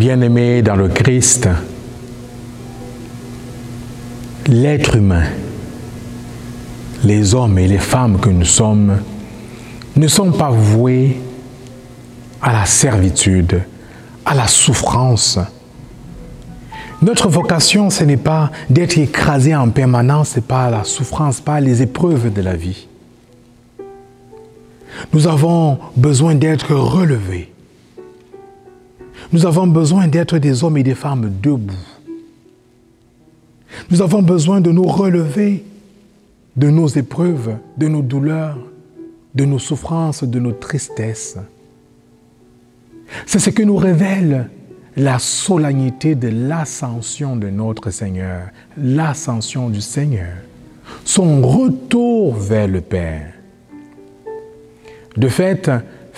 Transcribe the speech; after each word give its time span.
Bien-aimés 0.00 0.62
dans 0.62 0.76
le 0.76 0.88
Christ, 0.88 1.46
l'être 4.46 4.96
humain, 4.96 5.26
les 7.04 7.34
hommes 7.34 7.58
et 7.58 7.68
les 7.68 7.76
femmes 7.76 8.18
que 8.18 8.30
nous 8.30 8.46
sommes, 8.46 9.02
ne 9.96 10.08
sont 10.08 10.32
pas 10.32 10.48
voués 10.48 11.20
à 12.40 12.50
la 12.50 12.64
servitude, 12.64 13.60
à 14.24 14.34
la 14.34 14.46
souffrance. 14.46 15.38
Notre 17.02 17.28
vocation, 17.28 17.90
ce 17.90 18.02
n'est 18.04 18.16
pas 18.16 18.50
d'être 18.70 18.96
écrasé 18.96 19.54
en 19.54 19.68
permanence, 19.68 20.38
pas 20.48 20.70
la 20.70 20.84
souffrance, 20.84 21.42
pas 21.42 21.60
les 21.60 21.82
épreuves 21.82 22.32
de 22.32 22.40
la 22.40 22.56
vie. 22.56 22.88
Nous 25.12 25.26
avons 25.26 25.78
besoin 25.94 26.34
d'être 26.34 26.74
relevés. 26.74 27.52
Nous 29.32 29.46
avons 29.46 29.66
besoin 29.66 30.08
d'être 30.08 30.38
des 30.38 30.64
hommes 30.64 30.76
et 30.76 30.82
des 30.82 30.94
femmes 30.94 31.32
debout. 31.42 31.74
Nous 33.90 34.02
avons 34.02 34.22
besoin 34.22 34.60
de 34.60 34.70
nous 34.72 34.84
relever 34.84 35.64
de 36.56 36.68
nos 36.68 36.88
épreuves, 36.88 37.56
de 37.76 37.88
nos 37.88 38.02
douleurs, 38.02 38.58
de 39.34 39.44
nos 39.44 39.58
souffrances, 39.58 40.24
de 40.24 40.38
nos 40.40 40.52
tristesses. 40.52 41.38
C'est 43.26 43.38
ce 43.38 43.50
que 43.50 43.62
nous 43.62 43.76
révèle 43.76 44.50
la 44.96 45.18
solennité 45.18 46.14
de 46.14 46.28
l'ascension 46.28 47.36
de 47.36 47.48
notre 47.48 47.90
Seigneur, 47.90 48.48
l'ascension 48.76 49.70
du 49.70 49.80
Seigneur, 49.80 50.34
son 51.04 51.40
retour 51.42 52.34
vers 52.34 52.66
le 52.66 52.80
Père. 52.80 53.32
De 55.16 55.28
fait, 55.28 55.70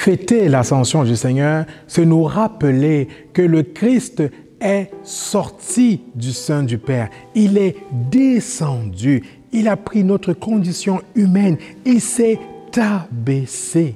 fêter 0.03 0.49
l'ascension 0.49 1.05
du 1.05 1.15
Seigneur, 1.15 1.65
c'est 1.87 2.05
nous 2.05 2.25
rappeler 2.25 3.07
que 3.33 3.43
le 3.43 3.63
Christ 3.63 4.21
est 4.61 4.91
sorti 5.05 6.01
du 6.17 6.33
sein 6.33 6.65
du 6.65 6.77
Père. 6.77 7.09
Il 7.37 7.57
est 7.57 7.77
descendu. 8.11 9.23
Il 9.53 9.69
a 9.69 9.77
pris 9.77 10.03
notre 10.03 10.33
condition 10.33 11.01
humaine. 11.15 11.57
Il 11.85 12.01
s'est 12.01 12.41
abaissé. 12.77 13.95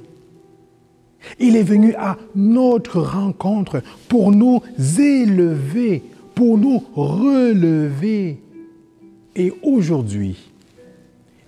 Il 1.39 1.57
est 1.57 1.63
venu 1.63 1.93
à 1.95 2.15
notre 2.35 3.01
rencontre 3.01 3.81
pour 4.07 4.31
nous 4.31 4.61
élever, 4.97 6.03
pour 6.35 6.57
nous 6.57 6.81
relever. 6.95 8.41
Et 9.35 9.51
aujourd'hui, 9.61 10.37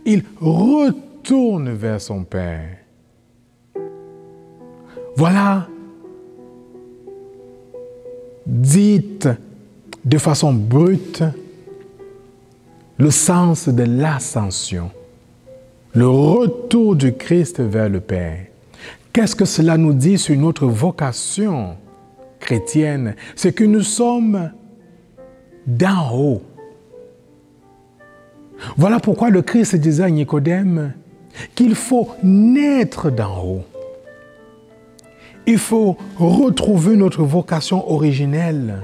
il 0.06 0.24
retourne 0.42 1.72
vers 1.72 2.02
son 2.02 2.26
Père. 2.26 2.79
Voilà, 5.16 5.68
dites 8.46 9.28
de 10.06 10.18
façon 10.18 10.54
brute, 10.54 11.24
le 12.98 13.12
sens 13.12 13.70
de 13.70 13.84
l'ascension, 13.84 14.92
le 15.94 16.08
retour 16.08 16.96
du 16.96 17.14
Christ 17.14 17.60
vers 17.60 17.90
le 17.90 18.00
Père. 18.00 18.46
Qu'est-ce 19.12 19.36
que 19.36 19.46
cela 19.46 19.78
nous 19.78 19.94
dit 19.94 20.18
sur 20.18 20.38
notre 20.38 20.68
vocation 20.68 21.76
chrétienne? 22.40 23.16
C'est 23.36 23.54
que 23.54 23.64
nous 23.64 23.82
sommes 23.82 24.52
d'en 25.66 26.14
haut. 26.14 26.42
Voilà 28.78 29.00
pourquoi 29.00 29.30
le 29.30 29.42
Christ 29.42 29.76
disait 29.76 30.04
à 30.04 30.10
Nicodème 30.10 30.94
qu'il 31.56 31.76
faut 31.76 32.10
naître 32.24 33.10
d'en 33.10 33.44
haut. 33.44 33.64
Il 35.50 35.58
faut 35.58 35.98
retrouver 36.20 36.96
notre 36.96 37.24
vocation 37.24 37.92
originelle, 37.92 38.84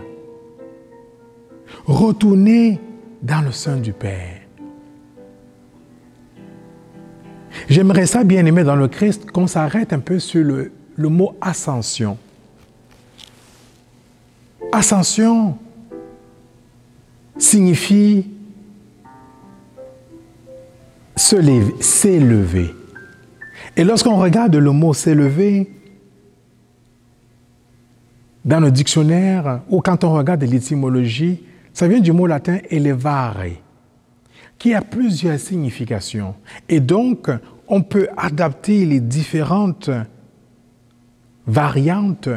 retourner 1.85 2.79
dans 3.21 3.41
le 3.41 3.51
sein 3.51 3.75
du 3.75 3.93
Père. 3.93 4.41
J'aimerais 7.69 8.07
ça, 8.07 8.23
bien 8.23 8.43
aimé 8.47 8.63
dans 8.63 8.75
le 8.75 8.87
Christ, 8.87 9.29
qu'on 9.29 9.45
s'arrête 9.45 9.93
un 9.93 9.99
peu 9.99 10.17
sur 10.17 10.43
le, 10.43 10.71
le 10.95 11.07
mot 11.07 11.35
ascension. 11.39 12.17
Ascension 14.71 15.59
signifie 17.37 18.25
s'élever. 21.15 22.73
Et 23.77 23.83
lorsqu'on 23.83 24.15
regarde 24.15 24.55
le 24.55 24.71
mot 24.71 24.95
s'élever, 24.95 25.69
dans 28.45 28.59
le 28.59 28.71
dictionnaire 28.71 29.61
ou 29.69 29.81
quand 29.81 30.03
on 30.03 30.13
regarde 30.13 30.43
l'étymologie, 30.43 31.41
ça 31.73 31.87
vient 31.87 31.99
du 31.99 32.11
mot 32.11 32.27
latin 32.27 32.59
elevare, 32.69 33.43
qui 34.57 34.73
a 34.73 34.81
plusieurs 34.81 35.39
significations. 35.39 36.35
Et 36.69 36.79
donc, 36.79 37.29
on 37.67 37.81
peut 37.81 38.07
adapter 38.15 38.85
les 38.85 38.99
différentes 38.99 39.89
variantes 41.47 42.29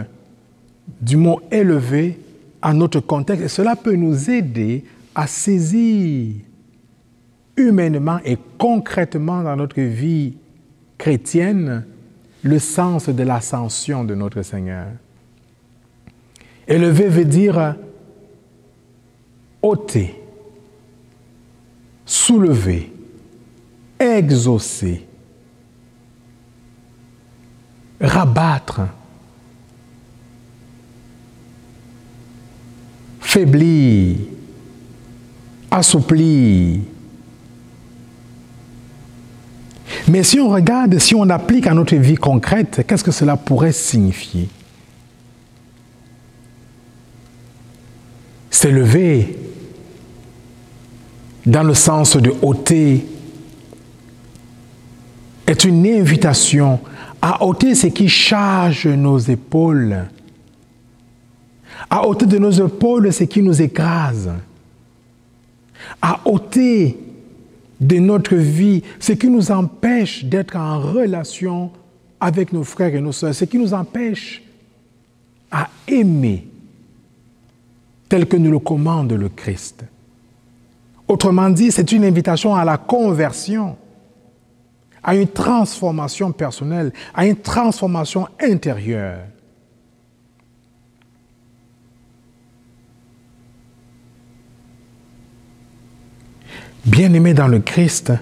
du 1.01 1.17
mot 1.17 1.41
élevé 1.51 2.19
à 2.63 2.73
notre 2.73 3.01
contexte. 3.01 3.45
Et 3.45 3.49
cela 3.49 3.77
peut 3.77 3.95
nous 3.95 4.31
aider 4.31 4.85
à 5.15 5.27
saisir 5.27 6.35
humainement 7.57 8.19
et 8.25 8.39
concrètement 8.57 9.43
dans 9.43 9.57
notre 9.57 9.81
vie 9.81 10.35
chrétienne 10.97 11.85
le 12.43 12.59
sens 12.59 13.09
de 13.09 13.23
l'ascension 13.23 14.05
de 14.05 14.15
notre 14.15 14.43
Seigneur. 14.43 14.87
Élever 16.69 17.09
veut 17.09 17.25
dire 17.25 17.77
ôter, 19.63 20.15
soulever, 22.05 22.93
exaucer, 23.99 25.07
rabattre, 27.99 28.83
faiblir, 33.19 34.19
assouplir. 35.71 36.81
Mais 40.07 40.23
si 40.23 40.39
on 40.39 40.51
regarde, 40.51 40.99
si 40.99 41.15
on 41.15 41.29
applique 41.31 41.67
à 41.67 41.73
notre 41.73 41.97
vie 41.97 42.17
concrète, 42.17 42.85
qu'est-ce 42.87 43.05
que 43.05 43.11
cela 43.11 43.39
pourrait 43.39 43.73
signifier? 43.73 44.49
S'élever 48.59 49.39
dans 51.47 51.63
le 51.63 51.75
sens 51.75 52.17
de 52.17 52.35
ôter 52.43 53.07
est 55.47 55.65
une 55.65 55.87
invitation 55.87 56.81
à 57.23 57.45
ôter 57.47 57.77
ce 57.77 57.87
qui 57.87 58.09
charge 58.09 58.89
nos 58.89 59.17
épaules, 59.17 60.07
à 61.89 62.05
ôter 62.05 62.27
de 62.27 62.39
nos 62.39 62.51
épaules 62.51 63.13
ce 63.13 63.23
qui 63.23 63.43
nous 63.43 63.63
écrase, 63.63 64.33
à 66.03 66.21
ôter 66.25 66.99
de 67.81 67.99
notre 67.99 68.35
vie 68.35 68.83
ce 68.99 69.13
qui 69.13 69.29
nous 69.29 69.53
empêche 69.53 70.25
d'être 70.25 70.57
en 70.57 70.81
relation 70.81 71.71
avec 72.19 72.53
nos 72.53 72.65
frères 72.65 72.93
et 72.93 73.01
nos 73.01 73.13
sœurs, 73.13 73.37
ce 73.37 73.45
qui 73.45 73.57
nous 73.57 73.73
empêche 73.73 74.43
à 75.49 75.69
aimer 75.87 76.49
tel 78.09 78.27
que 78.27 78.37
nous 78.37 78.51
le 78.51 78.59
commande 78.59 79.13
le 79.13 79.29
Christ. 79.29 79.85
Autrement 81.07 81.51
dit, 81.51 81.73
c'est 81.73 81.93
une 81.93 82.05
invitation 82.05 82.55
à 82.55 82.65
la 82.65 82.77
conversion, 82.77 83.77
à 85.03 85.15
une 85.15 85.29
transformation 85.29 86.33
personnelle, 86.33 86.93
à 87.15 87.27
une 87.27 87.37
transformation 87.37 88.29
intérieure. 88.41 89.21
Bien-aimé 96.85 97.35
dans 97.35 97.49
le 97.49 97.59
Christ, 97.61 98.13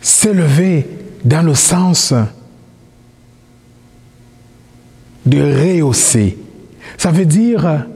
s'élever 0.00 0.88
dans 1.24 1.42
le 1.42 1.54
sens 1.54 2.14
de 5.28 5.40
rehausser. 5.40 6.38
Ça 6.96 7.10
veut 7.10 7.26
dire 7.26 7.86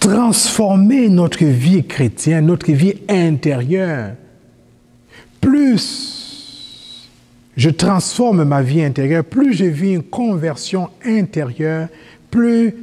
transformer 0.00 1.08
notre 1.08 1.44
vie 1.44 1.84
chrétienne, 1.84 2.46
notre 2.46 2.70
vie 2.72 2.94
intérieure. 3.08 4.12
Plus 5.40 6.24
je 7.56 7.70
transforme 7.70 8.44
ma 8.44 8.62
vie 8.62 8.82
intérieure, 8.82 9.24
plus 9.24 9.54
je 9.54 9.64
vis 9.64 9.92
une 9.92 10.02
conversion 10.02 10.90
intérieure, 11.04 11.88
plus 12.30 12.74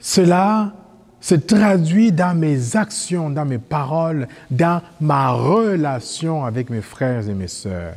cela 0.00 0.72
se 1.20 1.36
traduit 1.36 2.10
dans 2.10 2.36
mes 2.36 2.74
actions, 2.76 3.30
dans 3.30 3.44
mes 3.44 3.58
paroles, 3.58 4.26
dans 4.50 4.82
ma 5.00 5.30
relation 5.30 6.44
avec 6.44 6.68
mes 6.68 6.80
frères 6.80 7.28
et 7.28 7.34
mes 7.34 7.48
sœurs. 7.48 7.94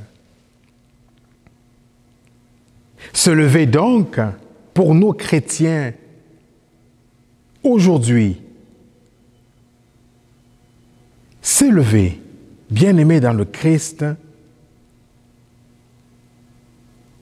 Se 3.14 3.30
lever 3.30 3.66
donc 3.66 4.20
pour 4.74 4.96
nos 4.96 5.14
chrétiens 5.14 5.94
aujourd'hui, 7.64 8.42
s'élever, 11.42 12.22
bien-aimé 12.70 13.20
dans 13.20 13.34
le 13.34 13.46
Christ, 13.46 14.06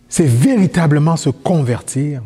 c'est 0.10 0.28
véritablement 0.28 1.18
se 1.18 1.30
convertir. 1.30 2.22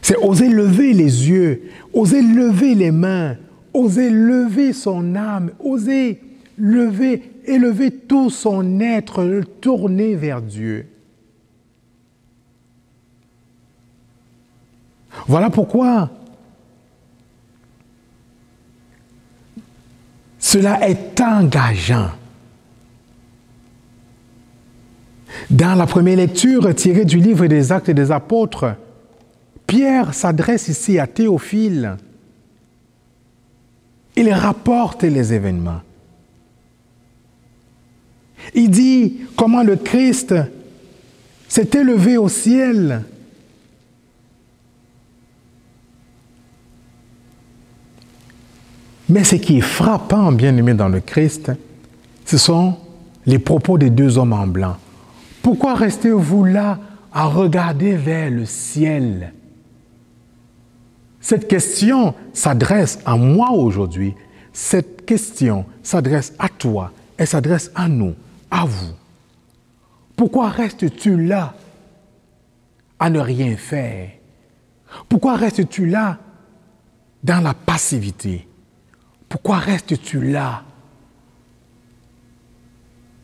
C'est 0.00 0.16
oser 0.16 0.48
lever 0.48 0.94
les 0.94 1.28
yeux, 1.28 1.62
oser 1.92 2.22
lever 2.22 2.74
les 2.74 2.90
mains, 2.90 3.36
oser 3.74 4.10
lever 4.10 4.72
son 4.72 5.14
âme, 5.14 5.50
oser 5.58 6.20
lever, 6.56 7.29
élever 7.46 7.90
tout 7.90 8.30
son 8.30 8.80
être, 8.80 9.22
le 9.24 9.44
tourner 9.44 10.14
vers 10.14 10.42
Dieu. 10.42 10.86
Voilà 15.26 15.50
pourquoi 15.50 16.10
cela 20.38 20.88
est 20.88 21.20
engageant. 21.20 22.10
Dans 25.48 25.74
la 25.74 25.86
première 25.86 26.16
lecture 26.16 26.74
tirée 26.74 27.04
du 27.04 27.18
livre 27.18 27.46
des 27.46 27.70
Actes 27.70 27.90
des 27.90 28.10
Apôtres, 28.10 28.74
Pierre 29.66 30.14
s'adresse 30.14 30.68
ici 30.68 30.98
à 30.98 31.06
Théophile. 31.06 31.96
Il 34.16 34.32
rapporte 34.32 35.04
les 35.04 35.32
événements. 35.32 35.82
Il 38.54 38.70
dit 38.70 39.20
comment 39.36 39.62
le 39.62 39.76
Christ 39.76 40.34
s'est 41.48 41.70
élevé 41.74 42.16
au 42.16 42.28
ciel. 42.28 43.02
Mais 49.08 49.24
ce 49.24 49.36
qui 49.36 49.58
est 49.58 49.62
frappant, 49.62 50.30
bien 50.30 50.56
aimé 50.56 50.74
dans 50.74 50.88
le 50.88 51.00
Christ, 51.00 51.50
ce 52.24 52.38
sont 52.38 52.76
les 53.26 53.40
propos 53.40 53.76
des 53.76 53.90
deux 53.90 54.18
hommes 54.18 54.32
en 54.32 54.46
blanc. 54.46 54.76
Pourquoi 55.42 55.74
restez-vous 55.74 56.44
là 56.44 56.78
à 57.12 57.26
regarder 57.26 57.96
vers 57.96 58.30
le 58.30 58.44
ciel? 58.44 59.32
Cette 61.20 61.48
question 61.48 62.14
s'adresse 62.32 63.00
à 63.04 63.16
moi 63.16 63.50
aujourd'hui. 63.50 64.14
Cette 64.52 65.04
question 65.04 65.64
s'adresse 65.82 66.32
à 66.38 66.48
toi. 66.48 66.92
Elle 67.16 67.26
s'adresse 67.26 67.70
à 67.74 67.88
nous 67.88 68.14
à 68.50 68.64
vous. 68.64 68.94
Pourquoi 70.16 70.50
restes-tu 70.50 71.24
là 71.24 71.54
à 72.98 73.08
ne 73.10 73.20
rien 73.20 73.56
faire? 73.56 74.10
Pourquoi 75.08 75.36
restes-tu 75.36 75.86
là 75.86 76.18
dans 77.22 77.40
la 77.40 77.54
passivité? 77.54 78.46
Pourquoi 79.28 79.58
restes-tu 79.58 80.20
là 80.20 80.62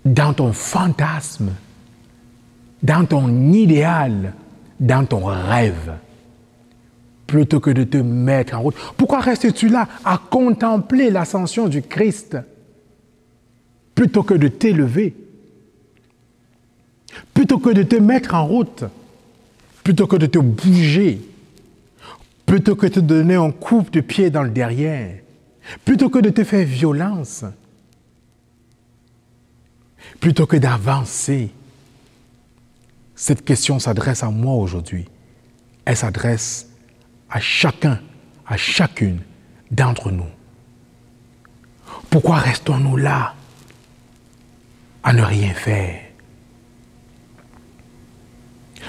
dans 0.04 0.32
ton 0.32 0.52
fantasme, 0.52 1.52
dans 2.82 3.04
ton 3.04 3.52
idéal, 3.52 4.34
dans 4.78 5.04
ton 5.04 5.24
rêve 5.24 5.98
plutôt 7.26 7.58
que 7.58 7.70
de 7.70 7.84
te 7.84 7.96
mettre 7.96 8.54
en 8.54 8.60
route? 8.60 8.76
Pourquoi 8.96 9.20
restes-tu 9.20 9.68
là 9.68 9.88
à 10.04 10.18
contempler 10.30 11.10
l'ascension 11.10 11.68
du 11.68 11.82
Christ? 11.82 12.36
Plutôt 13.96 14.22
que 14.22 14.34
de 14.34 14.46
t'élever, 14.46 15.16
plutôt 17.34 17.58
que 17.58 17.70
de 17.70 17.82
te 17.82 17.96
mettre 17.96 18.34
en 18.34 18.46
route, 18.46 18.84
plutôt 19.82 20.06
que 20.06 20.16
de 20.16 20.26
te 20.26 20.38
bouger, 20.38 21.20
plutôt 22.44 22.76
que 22.76 22.86
de 22.86 22.92
te 22.92 23.00
donner 23.00 23.34
un 23.34 23.50
coup 23.50 23.84
de 23.90 24.00
pied 24.00 24.28
dans 24.30 24.42
le 24.42 24.50
derrière, 24.50 25.18
plutôt 25.84 26.10
que 26.10 26.18
de 26.18 26.28
te 26.28 26.44
faire 26.44 26.66
violence, 26.66 27.44
plutôt 30.20 30.46
que 30.46 30.58
d'avancer. 30.58 31.50
Cette 33.14 33.46
question 33.46 33.78
s'adresse 33.78 34.22
à 34.22 34.30
moi 34.30 34.56
aujourd'hui. 34.56 35.06
Elle 35.86 35.96
s'adresse 35.96 36.68
à 37.30 37.40
chacun, 37.40 37.98
à 38.46 38.58
chacune 38.58 39.20
d'entre 39.70 40.10
nous. 40.10 40.28
Pourquoi 42.10 42.36
restons-nous 42.36 42.98
là? 42.98 43.35
À 45.06 45.12
ne 45.12 45.22
rien 45.22 45.54
faire. 45.54 46.00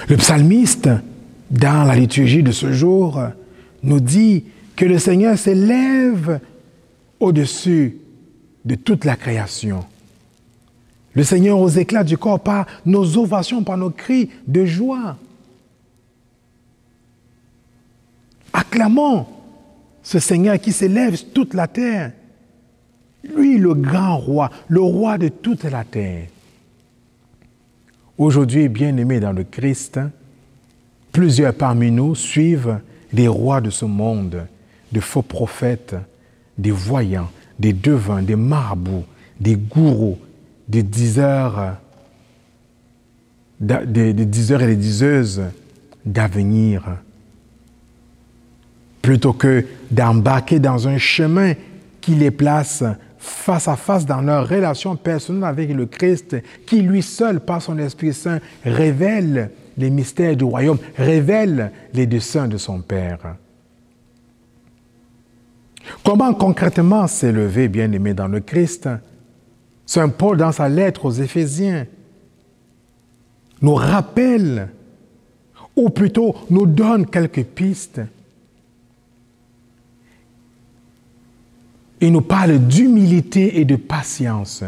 Le 0.08 0.16
psalmiste, 0.16 0.88
dans 1.48 1.84
la 1.84 1.94
liturgie 1.94 2.42
de 2.42 2.50
ce 2.50 2.72
jour, 2.72 3.22
nous 3.84 4.00
dit 4.00 4.44
que 4.74 4.84
le 4.84 4.98
Seigneur 4.98 5.38
s'élève 5.38 6.40
au-dessus 7.20 7.98
de 8.64 8.74
toute 8.74 9.04
la 9.04 9.14
création. 9.14 9.84
Le 11.14 11.22
Seigneur 11.22 11.60
aux 11.60 11.68
éclats 11.68 12.04
du 12.04 12.18
corps 12.18 12.40
par 12.40 12.66
nos 12.84 13.16
ovations, 13.16 13.62
par 13.62 13.78
nos 13.78 13.90
cris 13.90 14.28
de 14.48 14.64
joie. 14.64 15.16
Acclamons 18.52 19.24
ce 20.02 20.18
Seigneur 20.18 20.58
qui 20.58 20.72
s'élève 20.72 21.16
toute 21.32 21.54
la 21.54 21.68
terre. 21.68 22.10
Lui, 23.24 23.58
le 23.58 23.74
grand 23.74 24.18
roi, 24.18 24.50
le 24.68 24.80
roi 24.80 25.18
de 25.18 25.28
toute 25.28 25.64
la 25.64 25.84
terre. 25.84 26.28
Aujourd'hui, 28.16 28.68
bien-aimés 28.68 29.20
dans 29.20 29.32
le 29.32 29.44
Christ, 29.44 30.00
plusieurs 31.12 31.54
parmi 31.54 31.90
nous 31.90 32.14
suivent 32.14 32.80
des 33.12 33.28
rois 33.28 33.60
de 33.60 33.70
ce 33.70 33.84
monde, 33.84 34.46
des 34.92 35.00
faux 35.00 35.22
prophètes, 35.22 35.96
des 36.56 36.70
voyants, 36.70 37.30
des 37.58 37.72
devins, 37.72 38.22
des 38.22 38.36
marabouts, 38.36 39.04
des 39.40 39.56
gourous, 39.56 40.18
des 40.68 40.82
diseurs, 40.82 41.76
des, 43.60 44.12
diseurs 44.12 44.62
et 44.62 44.66
des 44.66 44.76
diseuses 44.76 45.42
d'avenir. 46.04 46.82
Plutôt 49.02 49.32
que 49.32 49.64
d'embarquer 49.90 50.58
dans 50.58 50.88
un 50.88 50.98
chemin 50.98 51.54
qui 52.00 52.14
les 52.14 52.30
place 52.30 52.84
face 53.18 53.68
à 53.68 53.76
face 53.76 54.06
dans 54.06 54.20
leur 54.20 54.48
relation 54.48 54.96
personnelle 54.96 55.44
avec 55.44 55.72
le 55.72 55.86
Christ, 55.86 56.36
qui 56.66 56.82
lui 56.82 57.02
seul, 57.02 57.40
par 57.40 57.60
son 57.60 57.78
Esprit 57.78 58.14
Saint, 58.14 58.40
révèle 58.64 59.50
les 59.76 59.90
mystères 59.90 60.36
du 60.36 60.44
royaume, 60.44 60.78
révèle 60.96 61.72
les 61.94 62.06
desseins 62.06 62.48
de 62.48 62.56
son 62.56 62.80
Père. 62.80 63.36
Comment 66.04 66.34
concrètement 66.34 67.06
s'élever, 67.06 67.68
bien-aimé 67.68 68.14
dans 68.14 68.28
le 68.28 68.40
Christ? 68.40 68.88
Saint 69.86 70.08
Paul, 70.10 70.36
dans 70.36 70.52
sa 70.52 70.68
lettre 70.68 71.06
aux 71.06 71.12
Éphésiens, 71.12 71.86
nous 73.62 73.74
rappelle, 73.74 74.68
ou 75.74 75.90
plutôt 75.90 76.34
nous 76.50 76.66
donne 76.66 77.06
quelques 77.06 77.44
pistes 77.44 78.00
Il 82.00 82.12
nous 82.12 82.20
parle 82.20 82.58
d'humilité 82.58 83.60
et 83.60 83.64
de 83.64 83.76
patience. 83.76 84.62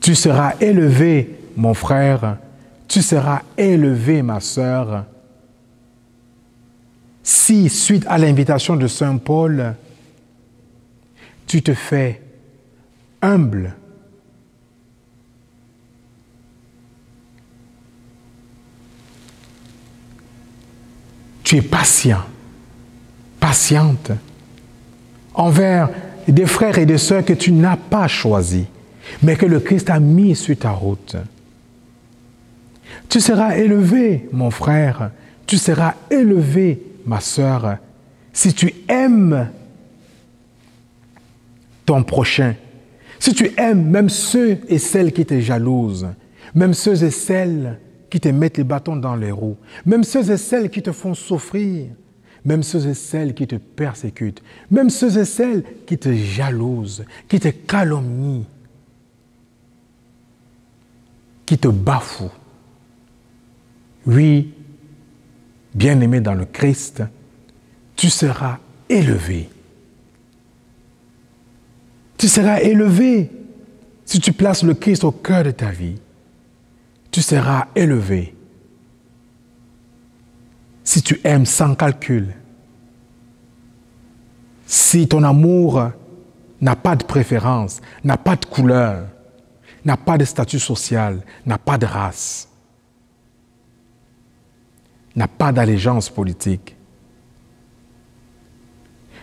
Tu 0.00 0.14
seras 0.14 0.54
élevé, 0.60 1.38
mon 1.56 1.74
frère, 1.74 2.38
tu 2.88 3.02
seras 3.02 3.42
élevé, 3.56 4.22
ma 4.22 4.40
sœur, 4.40 5.04
si, 7.22 7.68
suite 7.68 8.04
à 8.08 8.18
l'invitation 8.18 8.76
de 8.76 8.86
Saint 8.86 9.18
Paul, 9.18 9.74
tu 11.46 11.62
te 11.62 11.74
fais 11.74 12.22
humble, 13.20 13.74
tu 21.44 21.56
es 21.56 21.62
patient 21.62 22.24
patiente 23.50 24.12
envers 25.34 25.90
des 26.28 26.46
frères 26.46 26.78
et 26.78 26.86
des 26.86 26.98
sœurs 26.98 27.24
que 27.24 27.32
tu 27.32 27.50
n'as 27.50 27.76
pas 27.76 28.06
choisis, 28.06 28.66
mais 29.24 29.34
que 29.34 29.44
le 29.44 29.58
Christ 29.58 29.90
a 29.90 29.98
mis 29.98 30.36
sur 30.36 30.56
ta 30.56 30.70
route. 30.70 31.16
Tu 33.08 33.20
seras 33.20 33.56
élevé, 33.56 34.28
mon 34.30 34.52
frère, 34.52 35.10
tu 35.48 35.56
seras 35.56 35.94
élevé, 36.12 36.80
ma 37.04 37.18
sœur, 37.18 37.78
si 38.32 38.54
tu 38.54 38.72
aimes 38.88 39.48
ton 41.84 42.04
prochain, 42.04 42.54
si 43.18 43.34
tu 43.34 43.50
aimes 43.56 43.90
même 43.90 44.10
ceux 44.10 44.58
et 44.68 44.78
celles 44.78 45.12
qui 45.12 45.26
te 45.26 45.40
jalousent, 45.40 46.06
même 46.54 46.72
ceux 46.72 47.02
et 47.02 47.10
celles 47.10 47.80
qui 48.10 48.20
te 48.20 48.28
mettent 48.28 48.58
les 48.58 48.64
bâtons 48.64 48.94
dans 48.94 49.16
les 49.16 49.32
roues, 49.32 49.56
même 49.84 50.04
ceux 50.04 50.30
et 50.30 50.36
celles 50.36 50.70
qui 50.70 50.82
te 50.82 50.92
font 50.92 51.14
souffrir, 51.14 51.86
même 52.44 52.62
ceux 52.62 52.86
et 52.88 52.94
celles 52.94 53.34
qui 53.34 53.46
te 53.46 53.56
persécutent, 53.56 54.42
même 54.70 54.90
ceux 54.90 55.18
et 55.18 55.24
celles 55.24 55.64
qui 55.86 55.98
te 55.98 56.12
jalousent, 56.12 57.04
qui 57.28 57.40
te 57.40 57.48
calomnient. 57.48 58.46
qui 61.50 61.58
te 61.58 61.66
bafoue. 61.66 62.30
Oui, 64.06 64.54
bien-aimé 65.74 66.20
dans 66.20 66.34
le 66.34 66.44
Christ, 66.44 67.02
tu 67.96 68.08
seras 68.08 68.58
élevé. 68.88 69.48
Tu 72.16 72.28
seras 72.28 72.60
élevé 72.60 73.32
si 74.04 74.20
tu 74.20 74.32
places 74.32 74.62
le 74.62 74.74
Christ 74.74 75.02
au 75.02 75.10
cœur 75.10 75.42
de 75.42 75.50
ta 75.50 75.72
vie. 75.72 75.96
Tu 77.10 77.20
seras 77.20 77.66
élevé 77.74 78.32
si 80.84 81.02
tu 81.02 81.20
aimes 81.24 81.46
sans 81.46 81.74
calcul. 81.74 82.34
Si 84.66 85.08
ton 85.08 85.22
amour 85.22 85.90
n'a 86.60 86.76
pas 86.76 86.96
de 86.96 87.04
préférence, 87.04 87.80
n'a 88.04 88.16
pas 88.16 88.36
de 88.36 88.44
couleur, 88.44 89.08
n'a 89.84 89.96
pas 89.96 90.18
de 90.18 90.24
statut 90.24 90.58
social, 90.58 91.22
n'a 91.46 91.58
pas 91.58 91.78
de 91.78 91.86
race, 91.86 92.48
n'a 95.16 95.28
pas 95.28 95.52
d'allégeance 95.52 96.08
politique. 96.08 96.76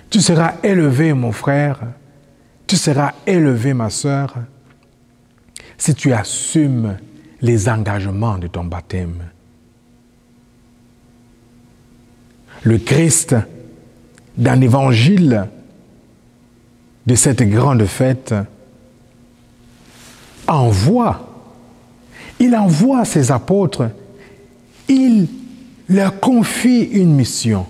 Tu 0.10 0.22
seras 0.22 0.56
élevé, 0.64 1.14
mon 1.14 1.32
frère, 1.32 1.80
tu 2.66 2.76
seras 2.76 3.14
élevé, 3.26 3.74
ma 3.74 3.90
sœur, 3.90 4.36
si 5.78 5.94
tu 5.94 6.12
assumes 6.14 6.98
les 7.42 7.70
engagements 7.70 8.38
de 8.38 8.48
ton 8.48 8.66
baptême. 8.66 9.24
Le 12.68 12.80
Christ, 12.80 13.34
dans 14.38 14.60
l'évangile 14.60 15.48
de 17.06 17.16
cette 17.16 17.42
grande 17.44 17.86
fête, 17.86 18.36
envoie, 20.50 21.46
il 22.42 22.54
envoie 22.58 23.06
ses 23.06 23.32
apôtres, 23.32 23.90
il 24.90 25.30
leur 25.88 26.20
confie 26.20 26.82
une 26.82 27.16
mission. 27.16 27.66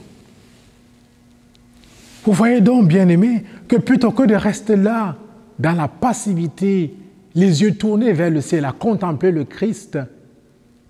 Vous 2.26 2.34
voyez 2.34 2.60
donc, 2.60 2.88
bien-aimés, 2.88 3.44
que 3.68 3.76
plutôt 3.76 4.10
que 4.10 4.24
de 4.24 4.34
rester 4.34 4.78
là, 4.78 5.16
dans 5.60 5.74
la 5.74 5.88
passivité, 5.88 6.96
les 7.36 7.62
yeux 7.62 7.76
tournés 7.76 8.14
vers 8.14 8.32
le 8.32 8.42
ciel, 8.42 8.66
à 8.66 8.72
contempler 8.72 9.30
le 9.30 9.44
Christ, 9.44 10.00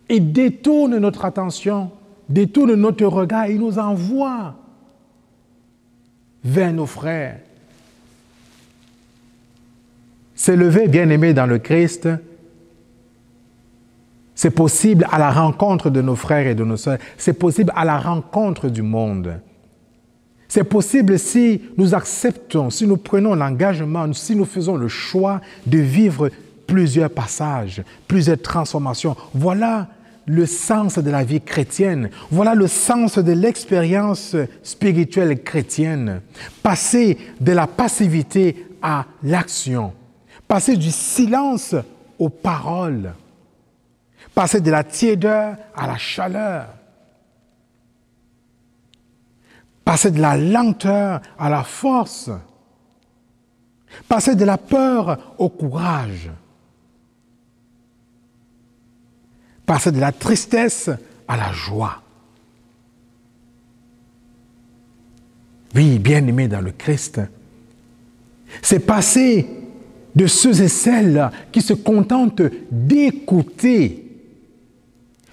et 0.08 0.22
détourne 0.22 0.98
notre 0.98 1.26
attention, 1.26 1.92
détourne 2.30 2.76
notre 2.76 3.06
regard, 3.06 3.48
il 3.48 3.60
nous 3.60 3.80
envoie 3.80 4.56
vers 6.44 6.74
nos 6.74 6.86
frères. 6.86 7.40
S'élever, 10.36 10.88
bien-aimé 10.88 11.34
dans 11.34 11.46
le 11.46 11.58
Christ, 11.58 12.08
c'est 14.36 14.52
possible 14.52 15.08
à 15.12 15.18
la 15.18 15.32
rencontre 15.32 15.90
de 15.90 16.02
nos 16.02 16.16
frères 16.16 16.46
et 16.46 16.54
de 16.54 16.64
nos 16.64 16.78
sœurs. 16.78 17.00
C'est 17.18 17.34
possible 17.34 17.74
à 17.76 17.84
la 17.86 17.98
rencontre 17.98 18.70
du 18.70 18.84
monde. 18.84 19.40
C'est 20.48 20.64
possible 20.64 21.18
si 21.20 21.62
nous 21.76 21.96
acceptons, 21.96 22.70
si 22.70 22.86
nous 22.86 22.98
prenons 22.98 23.36
l'engagement, 23.36 24.14
si 24.14 24.36
nous 24.36 24.46
faisons 24.46 24.76
le 24.78 24.88
choix 24.88 25.42
de 25.66 25.80
vivre 25.80 26.30
plusieurs 26.68 27.10
passages, 27.10 27.82
plusieurs 28.08 28.42
transformations. 28.42 29.16
Voilà 29.34 29.88
le 30.28 30.46
sens 30.46 31.00
de 31.00 31.10
la 31.10 31.24
vie 31.24 31.42
chrétienne. 31.42 32.12
Voilà 32.30 32.54
le 32.54 32.68
sens 32.68 33.18
de 33.18 33.32
l'expérience 33.32 34.36
spirituelle 34.62 35.42
chrétienne. 35.42 36.22
Passer 36.62 37.18
de 37.42 37.52
la 37.54 37.66
passivité 37.66 38.68
à 38.82 39.06
l'action. 39.24 39.94
Passer 40.48 40.78
du 40.78 40.92
silence 40.92 41.74
aux 42.20 42.30
paroles 42.30 43.14
passer 44.38 44.62
de 44.62 44.70
la 44.70 44.84
tiédeur 44.84 45.56
à 45.76 45.88
la 45.88 45.98
chaleur, 45.98 46.68
passer 49.84 50.12
de 50.12 50.22
la 50.22 50.38
lenteur 50.38 51.22
à 51.40 51.50
la 51.50 51.64
force, 51.64 52.30
passer 54.08 54.36
de 54.36 54.46
la 54.46 54.60
peur 54.60 55.34
au 55.40 55.50
courage, 55.50 56.30
passer 59.68 59.92
de 59.92 60.00
la 60.00 60.12
tristesse 60.12 60.90
à 61.28 61.38
la 61.38 61.52
joie. 61.52 62.02
Oui, 65.76 66.00
bien 66.00 66.26
aimé 66.26 66.48
dans 66.48 66.62
le 66.62 66.72
Christ, 66.72 67.22
c'est 68.64 68.80
passer 68.80 69.46
de 70.16 70.26
ceux 70.26 70.62
et 70.64 70.70
celles 70.70 71.30
qui 71.52 71.62
se 71.62 71.74
contentent 71.74 72.42
d'écouter 72.72 74.06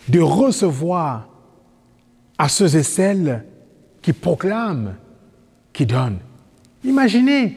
de 0.08 0.20
recevoir 0.20 1.28
à 2.36 2.48
ceux 2.48 2.76
et 2.76 2.82
celles 2.82 3.44
qui 4.02 4.12
proclament, 4.12 4.96
qui 5.72 5.86
donnent. 5.86 6.18
Imaginez 6.82 7.56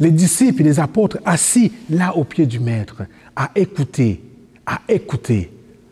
les 0.00 0.10
disciples 0.10 0.62
et 0.62 0.64
les 0.64 0.80
apôtres 0.80 1.18
assis 1.24 1.72
là 1.88 2.16
au 2.16 2.24
pied 2.24 2.46
du 2.46 2.58
Maître, 2.58 3.04
à 3.36 3.50
écouter, 3.54 4.22
à 4.66 4.80
écouter, 4.88 5.50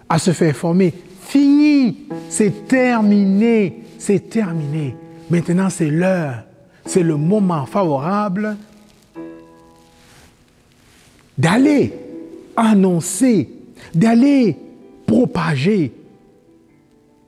à 0.08 0.18
se 0.18 0.32
faire 0.32 0.56
former. 0.56 0.92
Fini, 1.20 2.06
c'est 2.28 2.66
terminé, 2.66 3.82
c'est 3.98 4.28
terminé. 4.28 4.94
Maintenant, 5.30 5.70
c'est 5.70 5.90
l'heure, 5.90 6.44
c'est 6.84 7.02
le 7.02 7.16
moment 7.16 7.66
favorable 7.66 8.56
d'aller 11.38 11.92
annoncer, 12.56 13.48
d'aller 13.94 14.56
propager 15.06 15.92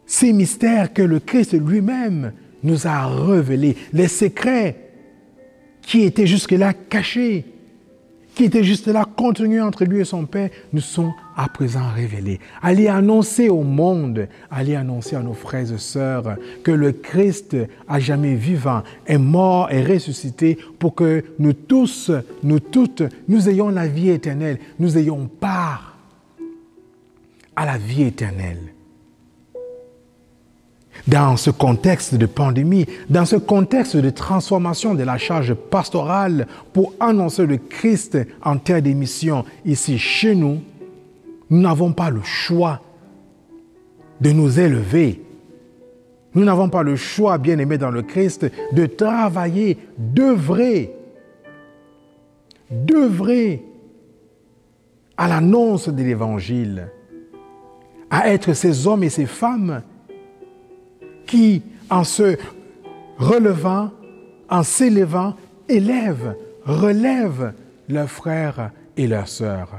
ces 0.06 0.32
mystères 0.32 0.92
que 0.92 1.02
le 1.02 1.18
Christ 1.18 1.54
lui-même 1.54 2.32
nous 2.62 2.86
a 2.86 3.06
révélés, 3.06 3.76
les 3.92 4.08
secrets 4.08 4.76
qui 5.82 6.02
étaient 6.02 6.26
jusque-là 6.26 6.72
cachés, 6.72 7.44
qui 8.34 8.44
étaient 8.44 8.64
juste 8.64 8.86
là 9.24 9.28
contenus 9.28 9.62
entre 9.62 9.84
lui 9.84 10.00
et 10.00 10.04
son 10.04 10.26
Père, 10.26 10.50
nous 10.72 10.80
sont 10.80 11.14
à 11.34 11.48
présent 11.48 11.88
révélés. 11.94 12.40
Allez 12.60 12.88
annoncer 12.88 13.48
au 13.48 13.62
monde, 13.62 14.28
allez 14.50 14.74
annoncer 14.74 15.16
à 15.16 15.22
nos 15.22 15.32
frères 15.32 15.72
et 15.72 15.78
sœurs 15.78 16.36
que 16.62 16.70
le 16.70 16.92
Christ, 16.92 17.56
à 17.88 17.98
jamais 17.98 18.34
vivant, 18.34 18.82
est 19.06 19.18
mort 19.18 19.70
et 19.70 19.82
ressuscité 19.82 20.58
pour 20.78 20.94
que 20.94 21.24
nous 21.38 21.54
tous, 21.54 22.10
nous 22.42 22.60
toutes, 22.60 23.02
nous 23.28 23.48
ayons 23.48 23.70
la 23.70 23.86
vie 23.86 24.10
éternelle, 24.10 24.58
nous 24.78 24.98
ayons 24.98 25.26
part 25.26 25.96
à 27.56 27.64
la 27.64 27.78
vie 27.78 28.02
éternelle. 28.02 28.73
Dans 31.06 31.36
ce 31.36 31.50
contexte 31.50 32.14
de 32.14 32.24
pandémie, 32.24 32.86
dans 33.10 33.26
ce 33.26 33.36
contexte 33.36 33.96
de 33.96 34.08
transformation 34.08 34.94
de 34.94 35.02
la 35.02 35.18
charge 35.18 35.52
pastorale 35.52 36.46
pour 36.72 36.94
annoncer 36.98 37.44
le 37.44 37.58
Christ 37.58 38.18
en 38.42 38.56
terre 38.56 38.80
d'émission 38.80 39.44
ici 39.66 39.98
chez 39.98 40.34
nous, 40.34 40.62
nous 41.50 41.60
n'avons 41.60 41.92
pas 41.92 42.08
le 42.08 42.22
choix 42.22 42.80
de 44.20 44.30
nous 44.30 44.58
élever. 44.58 45.20
Nous 46.34 46.44
n'avons 46.44 46.70
pas 46.70 46.82
le 46.82 46.96
choix, 46.96 47.36
bien 47.36 47.58
aimé 47.58 47.76
dans 47.76 47.90
le 47.90 48.02
Christ, 48.02 48.50
de 48.72 48.86
travailler, 48.86 49.76
d'œuvrer, 49.98 50.90
d'œuvrer 52.70 53.62
à 55.18 55.28
l'annonce 55.28 55.88
de 55.88 56.02
l'Évangile 56.02 56.88
à 58.10 58.30
être 58.30 58.52
ces 58.52 58.86
hommes 58.86 59.04
et 59.04 59.10
ces 59.10 59.26
femmes 59.26 59.82
qui, 61.34 61.62
en 61.90 62.04
se 62.04 62.36
relevant, 63.18 63.90
en 64.48 64.62
s'élevant, 64.62 65.34
élèvent, 65.68 66.36
relèvent 66.64 67.52
leurs 67.88 68.08
frères 68.08 68.70
et 68.96 69.08
leurs 69.08 69.26
sœurs. 69.26 69.72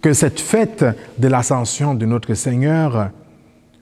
Que 0.00 0.12
cette 0.12 0.38
fête 0.38 0.84
de 1.18 1.26
l'ascension 1.26 1.96
de 1.96 2.06
notre 2.06 2.34
Seigneur 2.34 3.10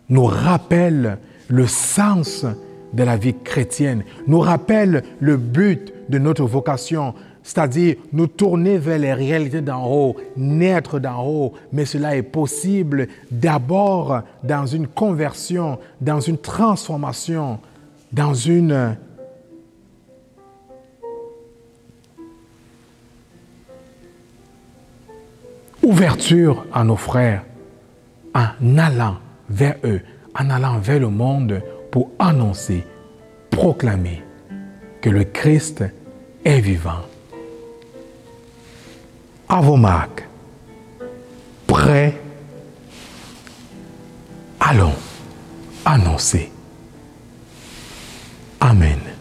nous 0.09 0.25
rappelle 0.25 1.19
le 1.49 1.67
sens 1.67 2.47
de 2.95 3.03
la 3.03 3.19
vie 3.19 3.35
chrétienne, 3.45 4.05
nous 4.27 4.41
rappelle 4.41 5.03
le 5.21 5.37
but 5.37 5.93
de 6.09 6.17
notre 6.17 6.47
vocation, 6.47 7.15
c'est-à-dire 7.43 7.97
nous 8.13 8.29
tourner 8.29 8.79
vers 8.79 8.99
les 8.99 9.13
réalités 9.13 9.61
d'en 9.61 9.85
haut, 9.87 10.17
naître 10.37 10.99
d'en 10.99 11.25
haut, 11.25 11.53
mais 11.73 11.85
cela 11.85 12.17
est 12.17 12.23
possible 12.23 13.09
d'abord 13.31 14.23
dans 14.45 14.67
une 14.67 14.87
conversion, 14.87 15.79
dans 16.01 16.21
une 16.21 16.39
transformation, 16.39 17.59
dans 18.13 18.35
une 18.35 18.97
ouverture 25.83 26.65
à 26.73 26.85
nos 26.85 26.97
frères, 26.97 27.45
en 28.35 28.79
allant 28.79 29.17
vers 29.51 29.77
eux, 29.85 30.01
en 30.39 30.49
allant 30.49 30.79
vers 30.79 31.01
le 31.01 31.09
monde 31.09 31.61
pour 31.91 32.11
annoncer, 32.19 32.87
proclamer 33.51 34.23
que 35.01 35.11
le 35.11 35.25
Christ 35.25 35.85
est 36.45 36.61
vivant 36.61 37.03
à 39.53 39.61
vos 39.61 39.77
marques. 39.77 40.27
Prêt? 41.67 42.19
Allons 44.59 44.95
annoncer. 45.85 46.51
Amen. 48.61 49.12